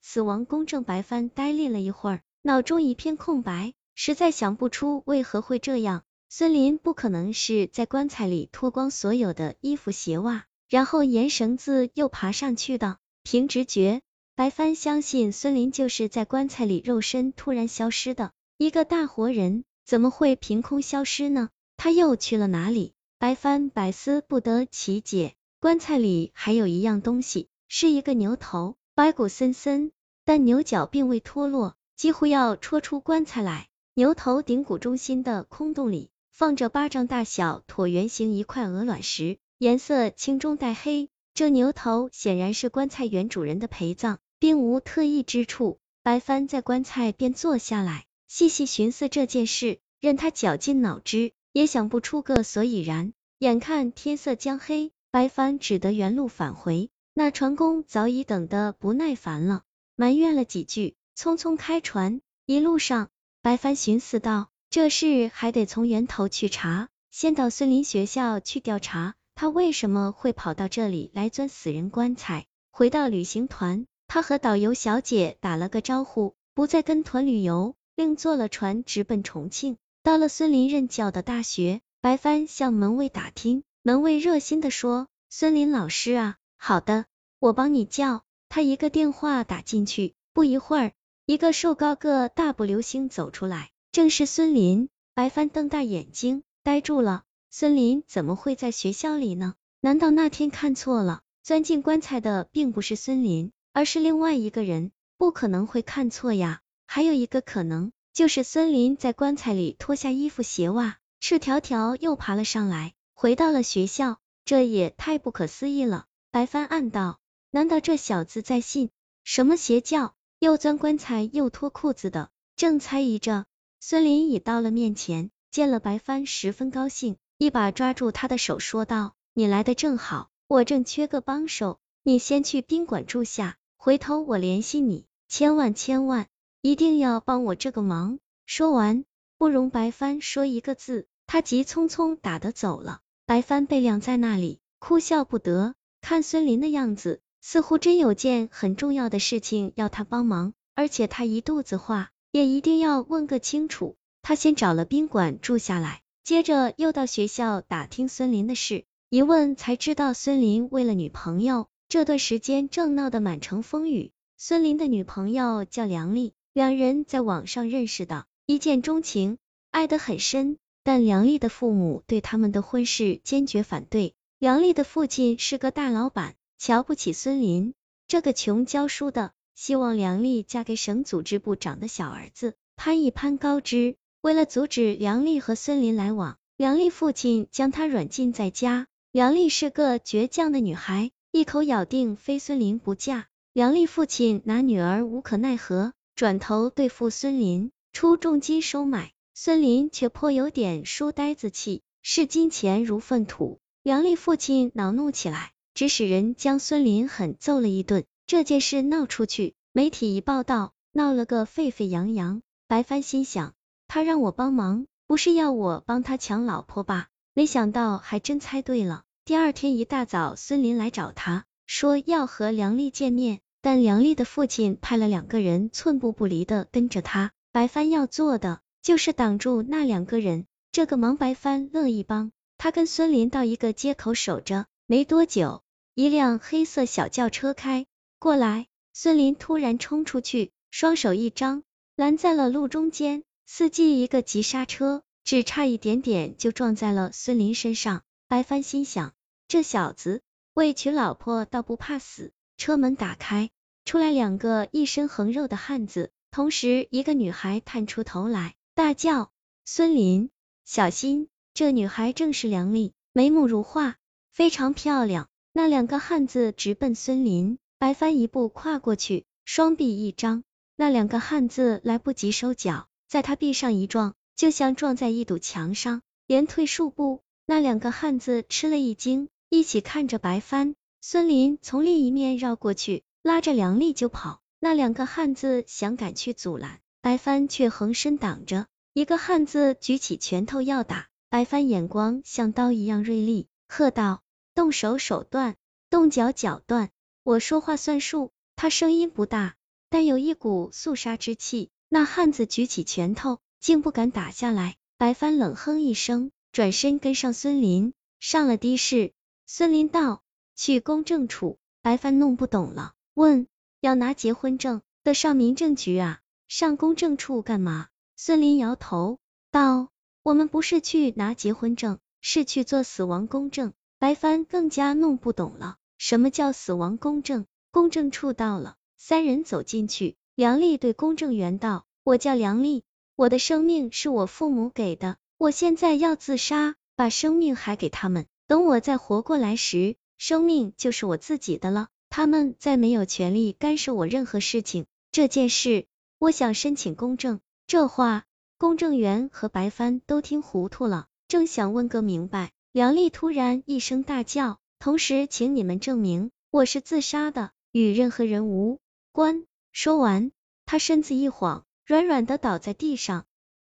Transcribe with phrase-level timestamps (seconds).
[0.00, 6.02] 死亡公正白帆呆立了一会儿，脑中一片空白，实在想不出为何会这样。
[6.28, 12.98] 孙林不可能是在棺材里脱光所有的衣服鞋袜，然后沿绳子又爬上去的。
[13.22, 14.00] 凭直觉，
[14.34, 18.32] 白帆相信孙林就是在棺材里肉身突然消失的。
[18.58, 21.50] 一个大活人怎么会凭空消失呢？
[21.76, 22.94] 他又去了哪里？
[23.18, 25.34] 白帆百思不得其解。
[25.60, 29.90] 棺材里还有一样东西，是一个牛头，白骨森森，
[30.24, 33.68] 但牛角并未脱落，几乎要戳出棺材来。
[33.94, 36.10] 牛头顶骨中心的空洞里。
[36.30, 41.08] 放着巴掌大小椭圆形一块鹅卵石，颜色青中带黑。
[41.32, 45.78] 这牛头显然是棺材原主人的陪葬，并无特异之处。
[46.02, 53.12] 白帆在棺材边坐下来，细细寻思这件事，任他绞尽脑汁，也想不出个所以然。
[53.38, 56.90] 眼看天色将黑，白帆只得原路返回。
[57.16, 59.62] 那船工早已等得不耐烦了，
[59.94, 62.20] 埋怨了几句，匆匆开船。
[62.44, 63.08] 一路上，
[63.40, 64.50] 白帆寻思道。
[64.68, 72.46] 这事还得从源头去查，先到孙林学校去调查，他为什么会跑到这里来钻死人棺材。
[72.72, 79.76] 回到旅行团，他和导游小姐打了个招呼，不再跟团旅游，另坐了船直奔重庆。
[80.02, 87.06] 到了孙林任教的大学，白帆向门卫打听，门卫热心的说：“孙林老师啊，好的，
[87.38, 90.92] 我帮你叫。”他一个电话打进去，不一会儿，
[91.26, 93.72] 一个瘦高个大步流星走出来。
[93.90, 97.24] 正是孙林，白帆瞪大眼睛，呆住了。
[97.50, 99.54] 孙林怎么会在学校里呢？
[99.80, 101.22] 难道那天看错了？
[101.42, 104.92] 钻进棺材的并不是孙林，而是另外一个人？
[105.18, 106.60] 不可能会看错呀。
[106.86, 114.18] 还有一个可能，就是孙林在棺材里脱下衣服鞋袜，赤条条又爬了上来，回到了学校。
[114.44, 116.06] 这也太不可思议了。
[116.34, 117.20] 白帆暗道：
[117.52, 118.90] 难道这小子在信
[119.22, 120.16] 什么邪教？
[120.40, 122.28] 又钻棺材又脱裤子的？
[122.56, 123.46] 正猜疑着。
[123.78, 136.26] 孙林已到了面前，见了白帆，十分高兴，一把抓住他的手，说道：“你来的正好，我正缺个帮手，你先去宾馆住下，回头我联系你，千万千万
[136.60, 139.04] 一定要帮我这个忙。”说完，
[139.38, 143.02] 不容白帆说一个字，他急匆匆打的走了。
[143.24, 152.10] 白帆被晾在那里，哭笑不得，看孙林的样子，似乎真有件很重要的事情要他帮忙，而且他一肚子话。
[152.30, 153.96] 也一定要问个清楚。
[154.20, 158.84] 他先找了宾馆住下来，接着又到学校打听孙林的事。
[159.08, 164.12] 一问才知道，孙林为了女朋友，这段时间正闹得满城风雨。
[164.36, 169.38] 孙林的女朋友叫梁丽，两人在网上认识的，一见钟情，
[169.70, 170.58] 爱得很深。
[170.82, 174.14] 但梁丽的父母对他们的婚事坚决反对。
[174.44, 177.72] 梁丽的父亲是个大老板，瞧不起孙林
[178.06, 179.32] 这个穷教书的。
[179.54, 183.96] 希望梁丽嫁给省组织部长的小儿子潘一潘高枝。
[184.20, 188.86] 为了阻止梁丽和孙林来往，梁丽父亲将她软禁在家。
[189.12, 193.28] 梁丽是个倔强的女孩，一口咬定非孙林不嫁。
[193.54, 199.14] 梁丽父亲拿女儿无可奈何，转头对付孙林，出重金收买。
[199.32, 203.58] 孙林却颇有点书呆子气，视金钱如粪土。
[203.84, 208.06] 梁丽父亲恼怒起来，指使人将孙林狠揍了一顿。
[208.26, 212.40] 这件事闹出去，媒体一报道，闹了个沸沸扬扬。
[212.66, 213.52] 白帆心想，
[213.86, 217.08] 他让我帮忙，不是要我帮他抢老婆吧？
[217.34, 219.02] 没想到还真猜对了。
[219.26, 227.32] 第二天一大早，孙林来找他，说要和梁丽见面，但梁丽的父亲派了两个人，寸步不离的跟着他。
[227.52, 232.32] 白帆要做的就是挡住那两个人，这个忙白帆乐意帮。
[232.56, 235.62] 他跟孙林到一个街口守着，没多久，
[235.94, 237.86] 一辆黑色小轿车开。
[238.18, 241.62] 过来，孙林突然冲出去，双手一张，
[241.96, 243.22] 拦在了路中间。
[243.46, 248.02] 司机一个急刹车，只差一点点就撞在了孙林身上。
[248.26, 249.12] 白帆心想，
[249.48, 250.22] 这小子
[250.54, 252.32] 为娶老婆倒不怕死。
[252.56, 253.50] 车门打开，
[253.84, 259.30] 出来两个一身横肉的汉子，同时一个女孩探出头来，大叫
[259.66, 260.30] ：“孙林，
[260.64, 263.94] 小心！”这女孩正是梁丽，眉目如画，
[264.32, 265.28] 非常漂亮。
[265.52, 267.58] 那两个汉子直奔孙林。
[267.78, 270.42] 白帆一步跨过去，双臂一张，
[270.74, 277.20] 那两个汉子来不及收脚，在他臂上一撞，就像撞在一堵墙上，连退数步。
[277.46, 280.74] 那两个汉子吃了一惊，一起看着白帆。
[281.02, 284.40] 孙林从另一面绕过去，拉着梁丽就跑。
[284.58, 288.66] 那两个汉子想赶去阻拦，白帆却横身挡着。
[288.92, 294.22] 一个汉子举起拳头要打，白帆眼光像刀一样锐利，喝道
[294.54, 295.56] ：“动手手断，
[295.90, 296.90] 动脚脚断。”
[297.24, 299.56] 我说话算数，他声音不大，
[299.90, 301.70] 但有一股肃杀之气。
[301.88, 304.76] 那汉子举起拳头，竟不敢打下来。
[304.96, 309.12] 白帆冷哼一声，转身跟上孙林，上了的士。
[309.44, 310.22] 孙林道
[310.54, 313.48] ：“去公证处。”白帆弄不懂了，问
[313.82, 316.20] ：“要拿结婚证，得上民政局啊？
[316.46, 319.18] 上公证处干嘛？”孙林摇头
[319.50, 319.88] 道
[320.24, 327.46] ：“我们不是去拿结婚证，是去做死亡公证。”白帆更加弄不懂了，什么叫死亡公证？
[327.70, 330.16] 公证处到了，三人走进去。
[330.34, 332.84] 梁丽对公证员道：“我叫梁丽，
[333.16, 338.26] 我的生命是我父母给的，我现在要自杀，把生命还给他们。
[338.46, 344.86] 等我再活过来时，生命就是我自己的了，他们再没有权利干涉我任何事情。
[345.12, 345.86] 这件事，
[346.18, 348.24] 我想申请公证。”这话，
[348.64, 358.80] 公证员和白帆都听糊涂了，正想问个明白，梁丽突然一声大叫：“同时，请你们证明我是自杀的，与任何人无
[359.12, 360.32] 关。”说完，
[360.64, 363.26] 他身子一晃，软软的倒在地上。